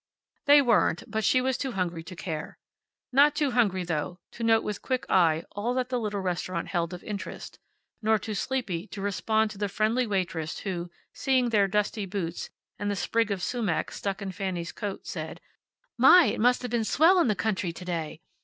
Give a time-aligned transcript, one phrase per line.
[0.47, 2.57] They weren't, but she was too hungry to care.
[3.11, 6.91] Not too hungry, though, to note with quick eye all that the little restaurant held
[6.91, 7.59] of interest,
[8.01, 12.89] nor too sleepy to respond to the friendly waitress who, seeing their dusty boots, and
[12.89, 15.39] the sprig of sumac stuck in Fanny's coat, said,
[15.99, 18.21] "My, it must have been swell in the country today!"